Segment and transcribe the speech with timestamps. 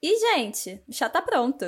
[0.00, 1.64] E, gente, o chá tá pronto.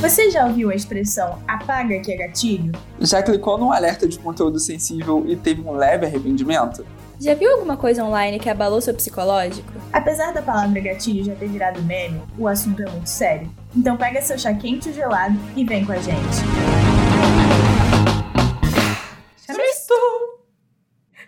[0.00, 2.72] Você já ouviu a expressão apaga que é gatilho?
[2.98, 6.84] Já clicou num alerta de conteúdo sensível e teve um leve arrependimento?
[7.20, 9.70] Já viu alguma coisa online que abalou seu psicológico?
[9.92, 13.48] Apesar da palavra gatilho já ter virado meme, o assunto é muito sério.
[13.76, 16.89] Então pega seu chá quente ou gelado e vem com a gente.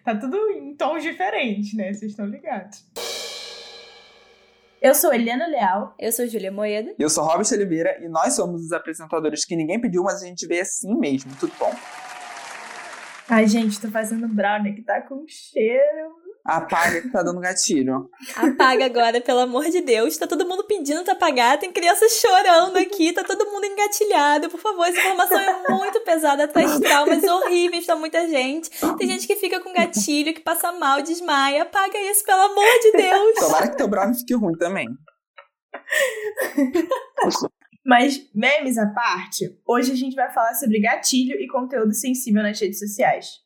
[0.05, 1.93] Tá tudo em tons diferentes, né?
[1.93, 2.85] Vocês estão ligados.
[4.81, 5.95] Eu sou Eliana Leal.
[5.97, 6.93] Eu sou Júlia Moeda.
[6.99, 10.45] Eu sou Robert Oliveira e nós somos os apresentadores que ninguém pediu, mas a gente
[10.45, 11.31] vê assim mesmo.
[11.39, 11.73] Tudo bom?
[13.29, 16.22] Ai, gente, tô fazendo brownie que tá com cheiro.
[16.45, 18.11] Apaga que tá dando gatilho.
[18.35, 20.17] Apaga agora, pelo amor de Deus.
[20.17, 24.51] Tá todo mundo pedindo pra apagar, tem crianças chorando aqui, tá todo mundo engatilhado.
[24.51, 28.71] Por favor, essa informação é muito pesada, traz traumas horríveis pra muita gente.
[28.99, 31.63] Tem gente que fica com gatilho, que passa mal, desmaia.
[31.63, 33.35] Apaga isso, pelo amor de Deus.
[33.39, 34.89] Tomara que teu brownie fique ruim também.
[37.85, 42.61] Mas, memes à parte, hoje a gente vai falar sobre gatilho e conteúdo sensível nas
[42.61, 43.42] redes sociais.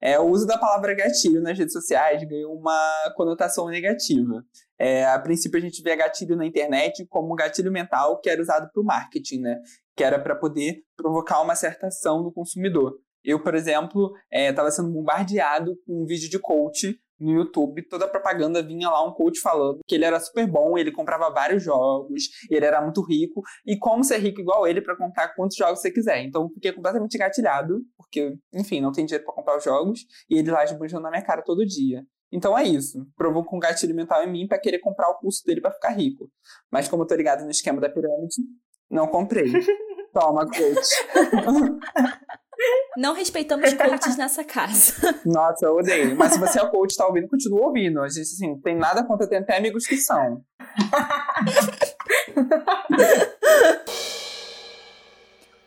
[0.00, 4.44] É, o uso da palavra gatilho nas redes sociais ganhou uma conotação negativa.
[4.78, 8.40] É, a princípio, a gente vê gatilho na internet como um gatilho mental que era
[8.40, 9.60] usado para o marketing, né?
[9.96, 12.98] Que era para poder provocar uma certa ação no consumidor.
[13.24, 18.04] Eu, por exemplo, estava é, sendo bombardeado com um vídeo de coach no YouTube, toda
[18.04, 21.62] a propaganda vinha lá um coach falando que ele era super bom, ele comprava vários
[21.62, 25.80] jogos, ele era muito rico, e como ser rico igual ele para comprar quantos jogos
[25.80, 26.22] você quiser.
[26.24, 30.50] Então fiquei completamente gatilhado, porque, enfim, não tem dinheiro para comprar os jogos, e ele
[30.50, 32.04] lá esbanjando na minha cara todo dia.
[32.32, 33.06] Então é isso.
[33.16, 36.28] Provocou um gatilho mental em mim para querer comprar o curso dele para ficar rico.
[36.70, 38.42] Mas como eu tô ligado no esquema da pirâmide,
[38.90, 39.52] não comprei.
[40.12, 40.88] Toma, coach.
[42.96, 44.94] Não respeitamos coaches nessa casa.
[45.26, 46.16] Nossa, eu odeio.
[46.16, 48.00] Mas se você é coach e tá ouvindo, continua ouvindo.
[48.00, 50.42] A gente, assim, tem nada contra, tem até amigos que são.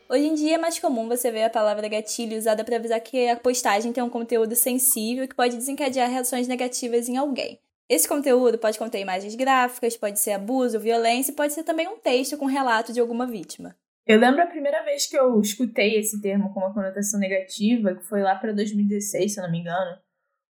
[0.09, 3.27] Hoje em dia é mais comum você ver a palavra gatilho usada para avisar que
[3.27, 7.59] a postagem tem um conteúdo sensível que pode desencadear reações negativas em alguém.
[7.89, 11.97] Esse conteúdo pode conter imagens gráficas, pode ser abuso, violência e pode ser também um
[11.97, 13.75] texto com relato de alguma vítima.
[14.07, 18.05] Eu lembro a primeira vez que eu escutei esse termo com uma conotação negativa, que
[18.05, 19.97] foi lá para 2016, se eu não me engano,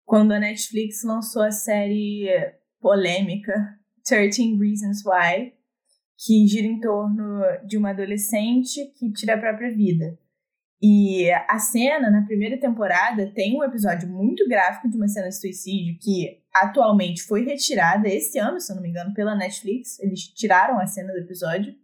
[0.06, 2.30] quando a Netflix lançou a série
[2.80, 3.54] polêmica
[4.06, 5.54] 13 Reasons Why,
[6.24, 10.18] que gira em torno de uma adolescente que tira a própria vida.
[10.80, 15.40] E a cena, na primeira temporada, tem um episódio muito gráfico de uma cena de
[15.40, 20.00] suicídio que atualmente foi retirada esse ano, se eu não me engano, pela Netflix.
[20.00, 21.76] Eles tiraram a cena do episódio.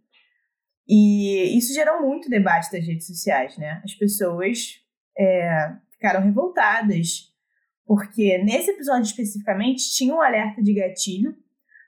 [0.86, 3.80] E isso gerou muito debate das redes sociais, né?
[3.84, 4.80] As pessoas
[5.18, 7.32] é, ficaram revoltadas,
[7.86, 11.34] porque nesse episódio especificamente tinha um alerta de gatilho,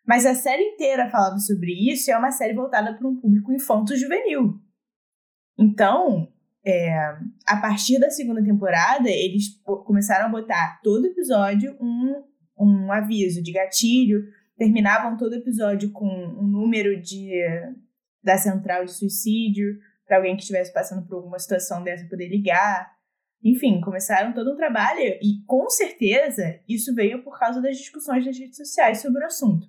[0.07, 3.53] mas a série inteira falava sobre isso e é uma série voltada para um público
[3.53, 4.55] infanto-juvenil.
[5.59, 6.33] Então,
[6.65, 12.23] é, a partir da segunda temporada, eles começaram a botar todo episódio um,
[12.59, 14.25] um aviso de gatilho,
[14.57, 17.31] terminavam todo episódio com um número de
[18.27, 22.91] da central de suicídio, para alguém que estivesse passando por alguma situação dessa poder ligar.
[23.43, 28.37] Enfim, começaram todo um trabalho e com certeza isso veio por causa das discussões nas
[28.37, 29.69] redes sociais sobre o assunto.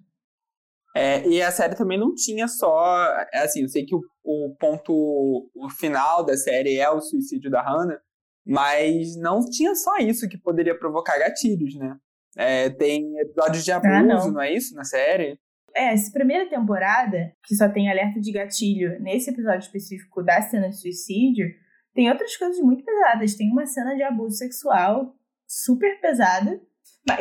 [0.96, 3.08] É, e a série também não tinha só.
[3.32, 7.52] É assim, eu sei que o, o ponto o final da série é o suicídio
[7.52, 8.02] da Hannah,
[8.44, 11.96] mas não tinha só isso que poderia provocar gatilhos, né?
[12.36, 14.32] É, tem episódios de abuso, ah, não.
[14.32, 15.40] não é isso, na série?
[15.78, 20.70] É, essa primeira temporada, que só tem alerta de gatilho nesse episódio específico da cena
[20.70, 21.48] de suicídio,
[21.94, 23.36] tem outras coisas muito pesadas.
[23.36, 25.16] Tem uma cena de abuso sexual
[25.48, 26.60] super pesada.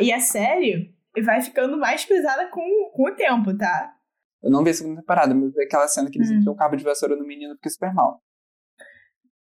[0.01, 3.93] E a série vai ficando mais pesada com, com o tempo, tá?
[4.41, 6.35] Eu não vi a segunda temporada, mas é aquela cena que eles hum.
[6.35, 8.21] enfiam o cabo de vassoura no menino porque é super mal.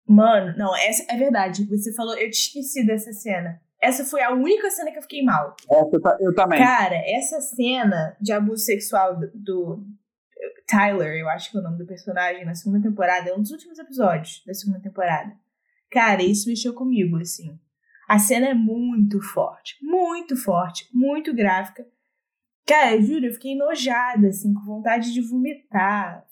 [0.09, 1.67] Mano, não, essa é verdade.
[1.67, 3.61] Você falou, eu te esqueci dessa cena.
[3.81, 5.55] Essa foi a única cena que eu fiquei mal.
[5.71, 6.59] Essa eu também.
[6.59, 9.87] Cara, essa cena de abuso sexual do, do
[10.67, 13.51] Tyler, eu acho que é o nome do personagem, na segunda temporada, é um dos
[13.51, 15.33] últimos episódios da segunda temporada.
[15.91, 17.59] Cara, isso mexeu comigo, assim.
[18.09, 21.87] A cena é muito forte, muito forte, muito gráfica.
[22.67, 26.25] Cara, eu juro, eu fiquei enojada, assim, com vontade de vomitar.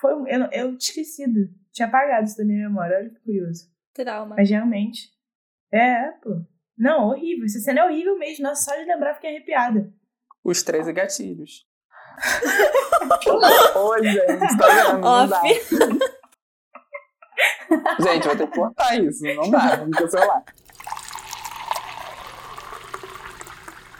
[0.00, 0.12] Foi.
[0.14, 0.34] Foi.
[0.34, 1.48] Eu, eu tinha esquecido.
[1.72, 3.68] Tinha apagado isso da minha memória, olha que curioso.
[3.92, 4.36] Trauma.
[4.36, 5.13] Mas realmente.
[5.74, 6.40] É, pô.
[6.78, 7.44] Não, horrível.
[7.44, 8.44] Essa cena é horrível mesmo.
[8.44, 9.92] Nossa, só de lembrar fiquei arrepiada.
[10.44, 11.66] Os 13 gatilhos.
[13.74, 15.04] Oi, gente, tá vendo?
[15.04, 15.32] Off.
[18.00, 19.24] Gente, vou ter que cortar isso.
[19.34, 20.44] Não dá, vamos ter o celular.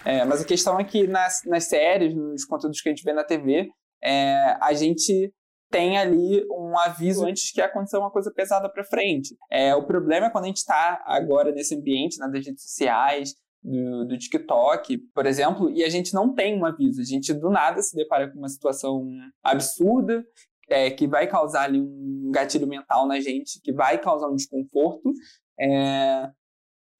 [0.05, 3.12] É, mas a questão é que nas, nas séries, nos conteúdos que a gente vê
[3.12, 3.69] na TV,
[4.03, 5.32] é, a gente
[5.75, 9.37] tem ali um aviso antes que aconteça uma coisa pesada para frente.
[9.50, 14.05] É, o problema é quando a gente está agora nesse ambiente, nas redes sociais, do,
[14.05, 17.00] do, TikTok, por exemplo, e a gente não tem um aviso.
[17.00, 19.05] A gente do nada se depara com uma situação
[19.43, 20.25] absurda,
[20.69, 25.12] é, que vai causar ali um gatilho mental na gente, que vai causar um desconforto.
[25.59, 26.31] É,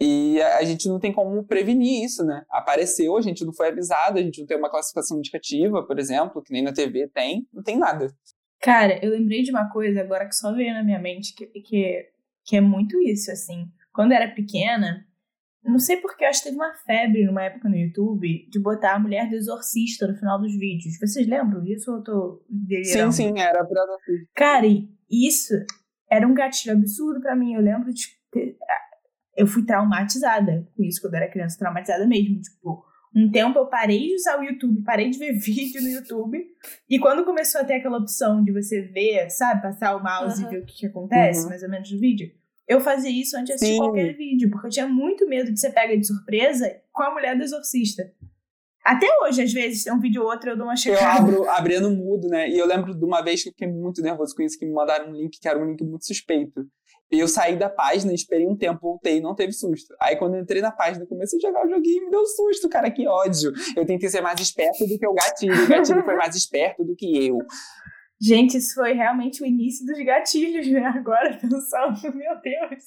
[0.00, 2.44] e a gente não tem como prevenir isso, né?
[2.50, 6.43] Apareceu, a gente não foi avisado, a gente não tem uma classificação indicativa, por exemplo,
[6.43, 8.12] que nem na TV tem, não tem nada.
[8.64, 12.08] Cara, eu lembrei de uma coisa agora que só veio na minha mente, que, que,
[12.43, 13.69] que é muito isso, assim.
[13.93, 15.06] Quando eu era pequena,
[15.62, 18.94] não sei porque, eu acho que teve uma febre numa época no YouTube de botar
[18.94, 20.99] a mulher do exorcista no final dos vídeos.
[20.99, 23.12] Vocês lembram disso ou eu tô delirando?
[23.12, 23.84] Sim, sim, era pra
[24.34, 24.66] Cara,
[25.11, 25.52] isso
[26.11, 27.52] era um gatilho absurdo para mim.
[27.52, 28.16] Eu lembro de
[29.37, 32.40] eu fui traumatizada com isso quando eu era criança, traumatizada mesmo.
[32.40, 32.82] Tipo,
[33.14, 36.44] um tempo eu parei de usar o YouTube, parei de ver vídeo no YouTube.
[36.88, 40.49] E quando começou a ter aquela opção de você ver, sabe, passar o mouse uhum.
[40.49, 41.50] e ver o que, que acontece, uhum.
[41.50, 42.32] mais ou menos no vídeo,
[42.66, 43.78] eu fazia isso antes de assistir Sim.
[43.78, 47.37] qualquer vídeo, porque eu tinha muito medo de ser pega de surpresa com a mulher
[47.37, 48.11] do exorcista.
[48.84, 51.31] Até hoje, às vezes, tem um vídeo ou outro, eu dou uma checada.
[51.31, 52.50] Eu abro, abria no mudo, né?
[52.50, 54.72] E eu lembro de uma vez que eu fiquei muito nervoso com isso, que me
[54.72, 56.66] mandaram um link que era um link muito suspeito.
[57.12, 59.95] E eu saí da página, esperei um tempo, voltei e não teve susto.
[60.01, 62.91] Aí quando eu entrei na página, comecei a jogar o joguinho me deu susto, cara,
[62.91, 63.53] que ódio.
[63.77, 65.65] Eu tentei ser mais esperto do que o gatilho.
[65.65, 67.39] O gatilho foi mais esperto do que eu.
[68.21, 70.85] Gente, isso foi realmente o início dos gatilhos, né?
[70.87, 72.83] Agora pensando, meu Deus.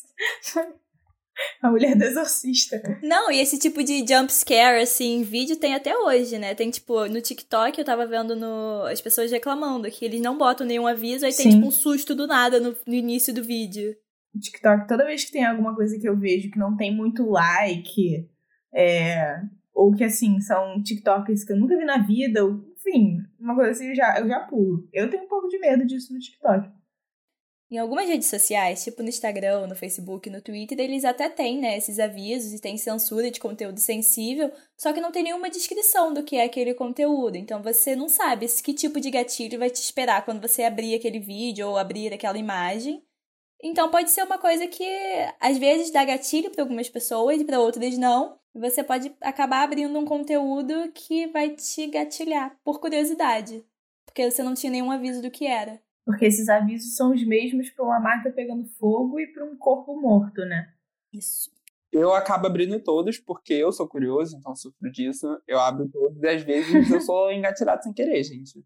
[1.61, 2.81] A mulher do exorcista.
[3.03, 6.55] Não, e esse tipo de jump scare, assim, vídeo tem até hoje, né?
[6.55, 8.81] Tem, tipo, no TikTok eu tava vendo no...
[8.83, 11.43] as pessoas reclamando que eles não botam nenhum aviso, aí Sim.
[11.43, 13.95] tem, tipo, um susto do nada no, no início do vídeo.
[14.39, 18.29] TikTok, toda vez que tem alguma coisa que eu vejo que não tem muito like,
[18.73, 19.41] é,
[19.73, 23.71] ou que assim, são TikTokers que eu nunca vi na vida, ou, enfim, uma coisa
[23.71, 24.87] assim, eu já, eu já pulo.
[24.91, 26.69] Eu tenho um pouco de medo disso no TikTok.
[27.69, 31.77] Em algumas redes sociais, tipo no Instagram, no Facebook, no Twitter, eles até têm, né,
[31.77, 36.23] esses avisos e tem censura de conteúdo sensível, só que não tem nenhuma descrição do
[36.23, 37.35] que é aquele conteúdo.
[37.35, 41.19] Então você não sabe que tipo de gatilho vai te esperar quando você abrir aquele
[41.19, 43.03] vídeo ou abrir aquela imagem.
[43.61, 44.85] Então pode ser uma coisa que
[45.39, 48.37] às vezes dá gatilho para algumas pessoas e para outras não.
[48.53, 53.63] E você pode acabar abrindo um conteúdo que vai te gatilhar por curiosidade,
[54.05, 55.79] porque você não tinha nenhum aviso do que era.
[56.05, 59.99] Porque esses avisos são os mesmos para uma marca pegando fogo e para um corpo
[59.99, 60.73] morto, né?
[61.13, 61.51] Isso.
[61.91, 65.27] Eu acabo abrindo todos porque eu sou curioso, então sofro disso.
[65.47, 68.63] Eu abro todos e às vezes eu sou engatilhado sem querer, gente.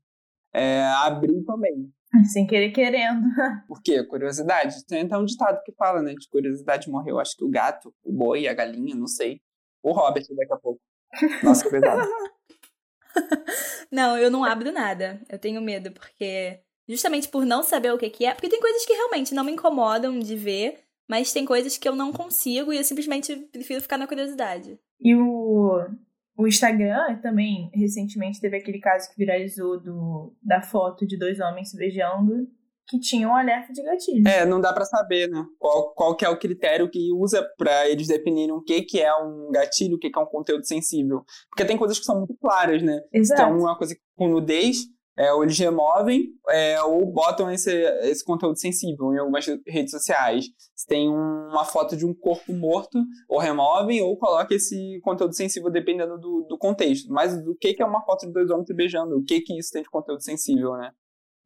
[0.54, 1.92] É, abri também.
[2.32, 3.28] Sem querer querendo.
[3.68, 4.04] Por quê?
[4.04, 4.86] Curiosidade.
[4.86, 6.14] Tem até um ditado que fala, né?
[6.14, 9.42] De curiosidade morreu, acho que o gato, o boi, a galinha, não sei.
[9.82, 10.82] O Robert daqui a pouco.
[11.44, 12.08] Nossa, que pesado.
[13.92, 15.22] não, eu não abro nada.
[15.30, 16.60] Eu tenho medo, porque.
[16.88, 18.34] Justamente por não saber o que, que é.
[18.34, 21.96] Porque tem coisas que realmente não me incomodam de ver, mas tem coisas que eu
[21.96, 24.78] não consigo e eu simplesmente prefiro ficar na curiosidade.
[25.00, 25.80] E o,
[26.42, 31.70] o Instagram também, recentemente, teve aquele caso que viralizou do, da foto de dois homens
[31.70, 32.48] se beijando
[32.88, 34.28] que tinha um alerta de gatilho.
[34.28, 35.46] É, não dá para saber, né?
[35.58, 39.14] Qual, qual que é o critério que usa para eles definirem o que, que é
[39.16, 41.24] um gatilho, o que, que é um conteúdo sensível.
[41.50, 43.00] Porque tem coisas que são muito claras, né?
[43.14, 43.42] Exato.
[43.42, 44.88] Então, uma coisa com nudez,
[45.18, 47.72] é, ou eles removem é, ou botam esse,
[48.04, 50.46] esse conteúdo sensível em algumas redes sociais.
[50.76, 55.36] Se tem um, uma foto de um corpo morto, ou removem ou colocam esse conteúdo
[55.36, 57.12] sensível dependendo do, do contexto.
[57.12, 59.18] Mas do que, que é uma foto de dois homens se beijando?
[59.18, 60.92] O que, que isso tem de conteúdo sensível, né?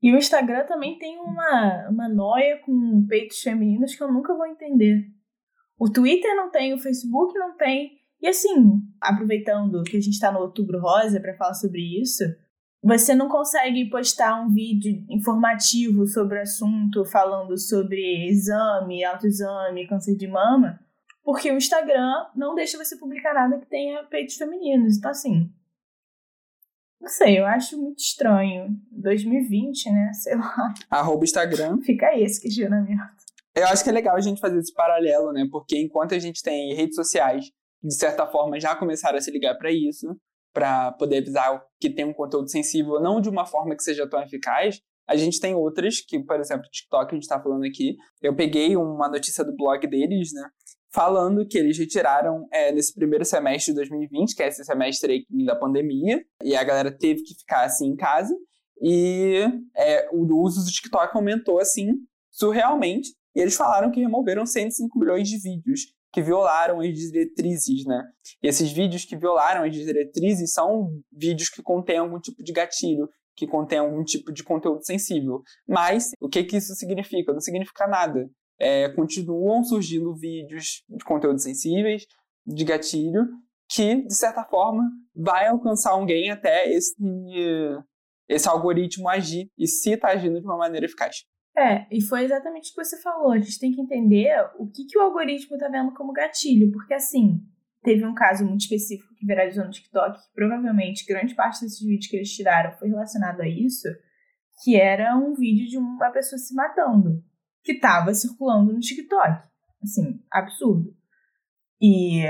[0.01, 4.45] E o Instagram também tem uma, uma noia com peitos femininos que eu nunca vou
[4.45, 5.03] entender.
[5.79, 7.91] O Twitter não tem, o Facebook não tem.
[8.21, 12.23] E assim, aproveitando que a gente está no Outubro Rosa para falar sobre isso,
[12.85, 20.15] você não consegue postar um vídeo informativo sobre o assunto, falando sobre exame, autoexame, câncer
[20.15, 20.79] de mama,
[21.23, 24.97] porque o Instagram não deixa você publicar nada que tenha peitos femininos.
[24.97, 25.51] Então, assim.
[27.01, 28.79] Não sei, eu acho muito estranho.
[28.91, 30.13] 2020, né?
[30.13, 30.71] Sei lá.
[30.87, 31.81] Arroba Instagram.
[31.81, 33.01] Fica esse questionamento.
[33.55, 35.47] Eu acho que é legal a gente fazer esse paralelo, né?
[35.51, 37.51] Porque enquanto a gente tem redes sociais
[37.85, 40.15] de certa forma, já começaram a se ligar para isso,
[40.55, 44.23] para poder avisar que tem um conteúdo sensível, não de uma forma que seja tão
[44.23, 47.95] eficaz, a gente tem outras, que, por exemplo, o TikTok, a gente está falando aqui.
[48.21, 50.49] Eu peguei uma notícia do blog deles, né?
[50.91, 55.55] Falando que eles retiraram é, nesse primeiro semestre de 2020, que é esse semestre da
[55.55, 58.33] pandemia, e a galera teve que ficar assim em casa.
[58.81, 59.43] E
[59.75, 61.91] é, o uso do TikTok aumentou assim
[62.31, 65.81] surrealmente E eles falaram que removeram 105 milhões de vídeos
[66.15, 68.01] que violaram as diretrizes, né?
[68.41, 73.09] E esses vídeos que violaram as diretrizes são vídeos que contêm algum tipo de gatilho,
[73.35, 75.41] que contêm algum tipo de conteúdo sensível.
[75.67, 77.33] Mas o que, que isso significa?
[77.33, 78.29] Não significa nada.
[78.57, 82.05] É, continuam surgindo vídeos de conteúdo sensíveis,
[82.47, 83.25] de gatilho,
[83.67, 86.95] que, de certa forma, vai alcançar alguém até esse,
[88.29, 91.25] esse algoritmo agir e se está agindo de uma maneira eficaz.
[91.57, 93.31] É, e foi exatamente o que você falou.
[93.31, 96.93] A gente tem que entender o que, que o algoritmo está vendo como gatilho, porque
[96.93, 97.41] assim,
[97.81, 102.07] teve um caso muito específico que viralizou no TikTok, que provavelmente grande parte desses vídeos
[102.07, 103.87] que eles tiraram foi relacionado a isso,
[104.63, 107.23] que era um vídeo de uma pessoa se matando,
[107.63, 109.43] que estava circulando no TikTok.
[109.81, 110.93] Assim, absurdo.
[111.79, 112.23] E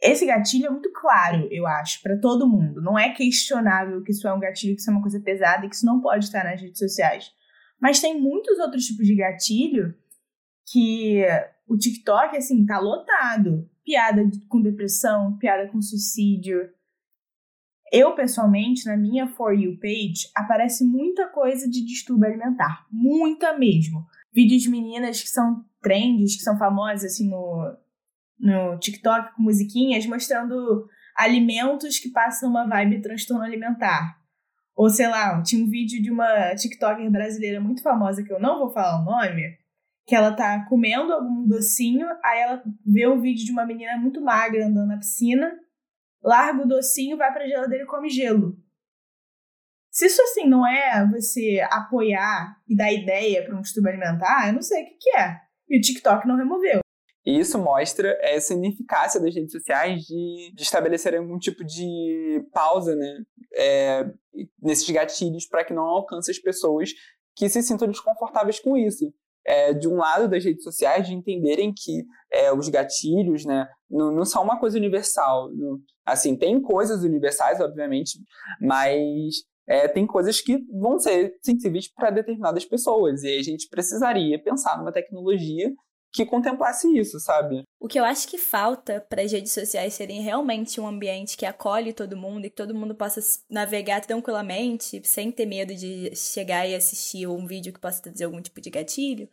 [0.00, 2.82] esse gatilho é muito claro, eu acho, para todo mundo.
[2.82, 5.68] Não é questionável que isso é um gatilho, que isso é uma coisa pesada e
[5.68, 7.32] que isso não pode estar nas redes sociais.
[7.84, 9.94] Mas tem muitos outros tipos de gatilho
[10.72, 11.22] que
[11.68, 13.68] o TikTok, assim, tá lotado.
[13.84, 16.70] Piada com depressão, piada com suicídio.
[17.92, 22.86] Eu, pessoalmente, na minha For You page, aparece muita coisa de distúrbio alimentar.
[22.90, 24.06] Muita mesmo.
[24.32, 27.76] Vídeos de meninas que são trends, que são famosas, assim, no,
[28.38, 34.23] no TikTok com musiquinhas mostrando alimentos que passam uma vibe transtorno alimentar.
[34.76, 38.58] Ou sei lá, tinha um vídeo de uma TikToker brasileira muito famosa que eu não
[38.58, 39.56] vou falar o nome,
[40.06, 44.20] que ela tá comendo algum docinho, aí ela vê um vídeo de uma menina muito
[44.20, 45.52] magra andando na piscina,
[46.22, 48.56] larga o docinho, vai pra geladeira e come gelo.
[49.90, 54.54] Se isso assim não é você apoiar e dar ideia para um distúrbio alimentar, eu
[54.54, 55.40] não sei o que, que é.
[55.68, 56.83] E o TikTok não removeu.
[57.26, 62.94] E isso mostra essa ineficácia das redes sociais de, de estabelecer algum tipo de pausa
[62.94, 63.22] né,
[63.54, 64.06] é,
[64.60, 66.90] nesses gatilhos para que não alcance as pessoas
[67.34, 69.12] que se sintam desconfortáveis com isso.
[69.46, 72.02] É, de um lado das redes sociais, de entenderem que
[72.32, 75.50] é, os gatilhos né, não, não, são uma coisa universal.
[75.54, 78.18] Não, assim, tem coisas universais, obviamente,
[78.58, 79.34] mas
[79.66, 83.22] é, tem coisas que vão ser sensíveis para determinadas pessoas.
[83.22, 85.70] E a gente precisaria pensar numa tecnologia
[86.14, 87.64] que contemplasse isso, sabe?
[87.80, 91.44] O que eu acho que falta para as redes sociais serem realmente um ambiente que
[91.44, 96.68] acolhe todo mundo e que todo mundo possa navegar tranquilamente, sem ter medo de chegar
[96.68, 99.28] e assistir um vídeo que possa trazer algum tipo de gatilho,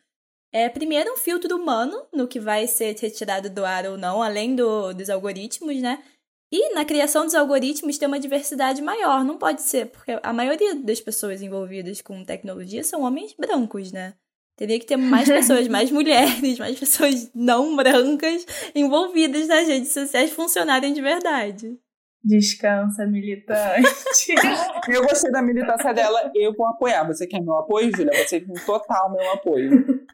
[0.51, 4.55] é primeiro um filtro humano no que vai ser retirado do ar ou não, além
[4.55, 6.03] do, dos algoritmos, né?
[6.51, 10.75] E na criação dos algoritmos ter uma diversidade maior, não pode ser, porque a maioria
[10.75, 14.15] das pessoas envolvidas com tecnologia são homens brancos, né?
[14.55, 20.31] Teria que ter mais pessoas, mais mulheres, mais pessoas não brancas envolvidas nas redes sociais
[20.31, 21.77] funcionarem de verdade.
[22.23, 24.35] Descansa, militante.
[24.87, 27.03] eu gostei da militância dela, eu vou apoiar.
[27.05, 28.13] Você quer meu apoio, Julia?
[28.27, 29.71] Você tem total meu apoio.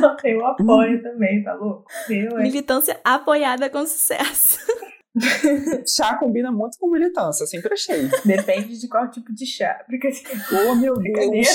[0.00, 1.84] Não, eu apoio também, tá louco?
[2.08, 4.58] Eu, Militância apoiada com sucesso.
[5.86, 8.08] chá combina muito com militância, sempre achei.
[8.24, 9.84] Depende de qual tipo de chá.
[9.86, 10.10] Porque...
[10.52, 11.48] Oh, meu Deus!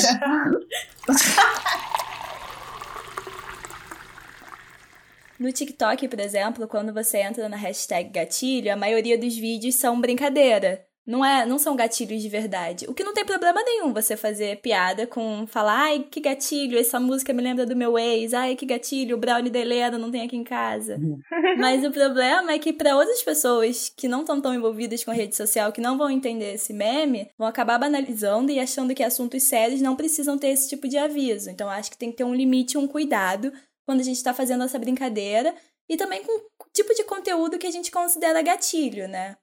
[5.40, 10.02] No TikTok, por exemplo, quando você entra na hashtag gatilho, a maioria dos vídeos são
[10.02, 10.84] brincadeira.
[11.08, 12.86] Não, é, não são gatilhos de verdade.
[12.90, 17.00] O que não tem problema nenhum você fazer piada com falar, ai, que gatilho, essa
[17.00, 20.24] música me lembra do meu ex, ai, que gatilho, o Brownie da Helena não tem
[20.24, 20.98] aqui em casa.
[20.98, 21.18] Uhum.
[21.58, 25.14] Mas o problema é que para outras pessoas que não estão tão envolvidas com a
[25.14, 29.44] rede social, que não vão entender esse meme, vão acabar banalizando e achando que assuntos
[29.44, 31.50] sérios não precisam ter esse tipo de aviso.
[31.50, 33.54] Então acho que tem que ter um limite, um cuidado
[33.86, 35.56] quando a gente está fazendo essa brincadeira
[35.88, 39.38] e também com o tipo de conteúdo que a gente considera gatilho, né?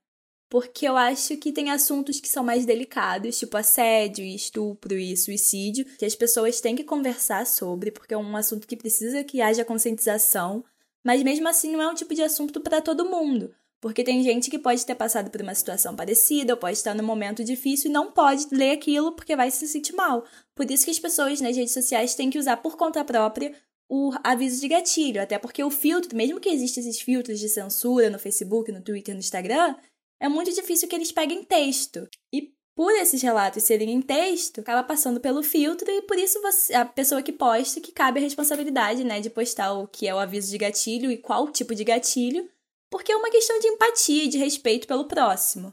[0.48, 5.84] Porque eu acho que tem assuntos que são mais delicados, tipo assédio, estupro e suicídio,
[5.98, 9.64] que as pessoas têm que conversar sobre, porque é um assunto que precisa que haja
[9.64, 10.64] conscientização,
[11.04, 13.54] mas mesmo assim não é um tipo de assunto para todo mundo.
[13.80, 17.04] Porque tem gente que pode ter passado por uma situação parecida, ou pode estar num
[17.04, 20.24] momento difícil e não pode ler aquilo porque vai se sentir mal.
[20.54, 23.54] Por isso que as pessoas nas redes sociais têm que usar por conta própria
[23.86, 28.08] o aviso de gatilho, até porque o filtro, mesmo que existam esses filtros de censura
[28.08, 29.76] no Facebook, no Twitter, no Instagram,
[30.20, 32.08] é muito difícil que eles peguem texto.
[32.32, 36.74] E por esses relatos serem em texto, acaba passando pelo filtro e por isso você,
[36.74, 40.18] a pessoa que posta que cabe a responsabilidade, né, de postar o que é o
[40.18, 42.48] aviso de gatilho e qual tipo de gatilho,
[42.90, 45.72] porque é uma questão de empatia e de respeito pelo próximo.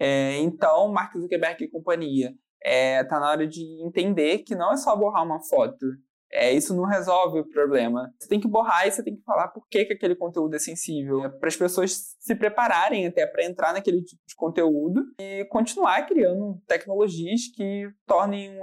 [0.00, 2.32] É, então, Mark Zuckerberg e companhia,
[2.62, 5.86] é, tá na hora de entender que não é só borrar uma foto,
[6.30, 8.12] É, isso não resolve o problema.
[8.18, 10.58] Você tem que borrar e você tem que falar por que, que aquele conteúdo é
[10.58, 15.46] sensível, é para as pessoas se prepararem até para entrar naquele tipo de conteúdo e
[15.46, 18.58] continuar criando tecnologias que tornem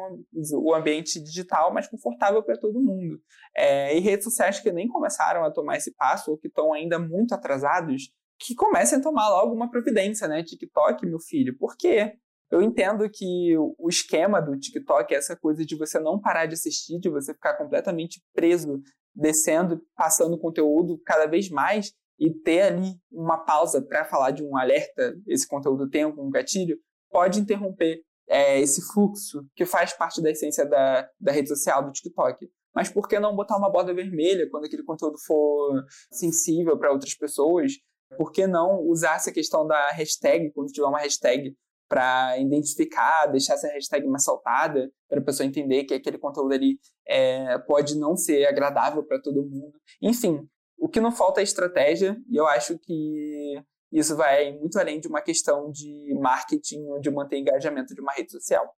[0.54, 3.20] o ambiente digital mais confortável para todo mundo.
[3.56, 7.00] É, e redes sociais que nem começaram a tomar esse passo ou que estão ainda
[7.00, 10.44] muito atrasados, que comecem a tomar logo uma providência, né?
[10.44, 12.18] TikTok, meu filho, por quê?
[12.52, 16.54] Eu entendo que o esquema do TikTok é essa coisa de você não parar de
[16.54, 18.82] assistir, de você ficar completamente preso,
[19.14, 24.58] descendo, passando conteúdo cada vez mais e ter ali uma pausa para falar de um
[24.58, 26.78] alerta, esse conteúdo tem algum gatilho,
[27.10, 31.92] pode interromper é, esse fluxo que faz parte da essência da, da rede social, do
[31.92, 32.48] TikTok.
[32.74, 37.16] Mas por que não botar uma borda vermelha quando aquele conteúdo for sensível para outras
[37.16, 37.74] pessoas?
[38.18, 41.56] Por que não usar essa questão da hashtag, quando tiver uma hashtag,
[41.88, 46.80] para identificar, deixar essa hashtag mais saltada, para a pessoa entender que aquele conteúdo ali
[47.08, 49.74] é, pode não ser agradável para todo mundo.
[50.02, 53.62] Enfim, o que não falta é estratégia, e eu acho que
[53.92, 58.12] isso vai muito além de uma questão de marketing ou de manter engajamento de uma
[58.12, 58.76] rede social.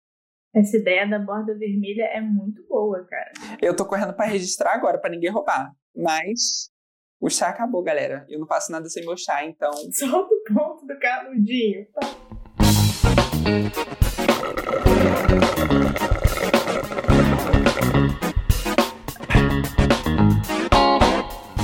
[0.54, 3.32] Essa ideia da borda vermelha é muito boa, cara.
[3.62, 5.72] Eu tô correndo para registrar agora, para ninguém roubar.
[5.94, 6.72] Mas
[7.20, 8.26] o chá acabou, galera.
[8.30, 9.72] Eu não faço nada sem meu chá, então.
[9.92, 11.86] Solta o ponto do canudinho.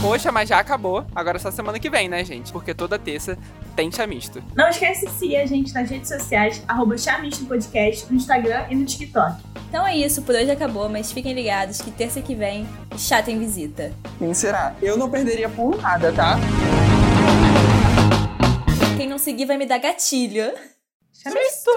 [0.01, 1.05] Poxa, mas já acabou.
[1.15, 2.51] Agora é só semana que vem, né, gente?
[2.51, 3.37] Porque toda terça
[3.75, 4.43] tem chamisto.
[4.55, 8.75] Não esquece de seguir a gente nas redes sociais, arroba chamisto podcast, no Instagram e
[8.75, 9.41] no TikTok.
[9.69, 13.39] Então é isso, por hoje acabou, mas fiquem ligados que terça que vem chá tem
[13.39, 13.93] visita.
[14.19, 14.75] Quem será?
[14.81, 16.37] Eu não perderia por nada, tá?
[18.97, 20.51] Quem não seguir vai me dar gatilho.
[21.23, 21.71] Chamisto!